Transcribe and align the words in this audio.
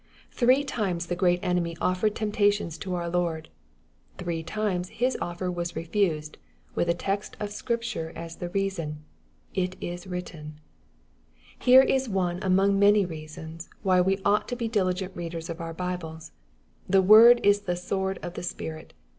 Three 0.31 0.63
times 0.63 1.05
the 1.05 1.15
great 1.15 1.39
enemy 1.43 1.77
offered 1.79 2.15
temptations 2.15 2.79
to 2.79 2.95
our 2.95 3.07
Lord. 3.07 3.49
Three 4.17 4.41
times 4.41 4.89
his 4.89 5.15
offer 5.21 5.51
was 5.51 5.75
refused, 5.75 6.39
with 6.73 6.89
a 6.89 6.95
text 6.95 7.37
of 7.39 7.51
Scrip 7.51 7.83
ture 7.83 8.11
as 8.15 8.37
the 8.37 8.49
reason, 8.49 9.05
^^ 9.55 9.63
it 9.63 9.79
isjmiten." 9.79 10.53
Here 11.59 11.83
is 11.83 12.09
one 12.09 12.39
«mong 12.39 12.79
many 12.79 13.05
reasons, 13.05 13.69
why 13.83 14.01
we 14.01 14.17
ought 14.25 14.47
to 14.47 14.55
be 14.55 14.67
diligent 14.67 15.15
readers 15.15 15.49
ofour 15.49 15.77
Bibles. 15.77 16.31
The 16.89 17.03
Word 17.03 17.39
is 17.43 17.61
the 17.61 17.75
sword 17.75 18.17
of 18.23 18.33
the 18.33 18.41
Spirit. 18.41 18.93